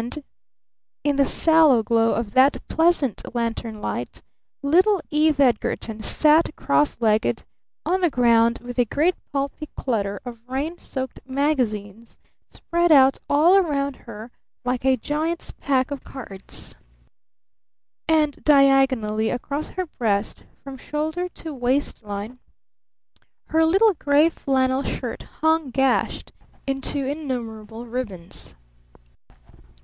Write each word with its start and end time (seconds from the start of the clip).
And 0.00 0.22
in 1.02 1.16
the 1.16 1.24
sallow 1.26 1.82
glow 1.82 2.12
of 2.12 2.30
that 2.32 2.58
pleasant 2.68 3.20
lantern 3.34 3.80
light 3.80 4.22
little 4.62 5.00
Eve 5.10 5.40
Edgarton 5.40 6.04
sat 6.04 6.54
cross 6.54 6.96
legged 7.00 7.42
on 7.84 8.00
the 8.00 8.10
ground 8.10 8.60
with 8.62 8.78
a 8.78 8.84
great 8.84 9.16
pulpy 9.32 9.68
clutter 9.76 10.20
of 10.24 10.38
rain 10.48 10.78
soaked 10.78 11.18
magazines 11.26 12.16
spread 12.50 12.92
out 12.92 13.18
all 13.28 13.56
around 13.56 13.96
her 14.06 14.30
like 14.64 14.84
a 14.84 14.96
giant's 14.96 15.50
pack 15.52 15.90
of 15.90 16.04
cards. 16.04 16.76
And 18.06 18.34
diagonally 18.44 19.30
across 19.30 19.68
her 19.70 19.86
breast 19.86 20.44
from 20.62 20.76
shoulder 20.76 21.28
to 21.30 21.52
waistline 21.52 22.38
her 23.48 23.64
little 23.66 23.94
gray 23.94 24.28
flannel 24.28 24.84
shirt 24.84 25.24
hung 25.40 25.70
gashed 25.70 26.32
into 26.68 27.04
innumerable 27.04 27.84
ribbons. 27.84 28.54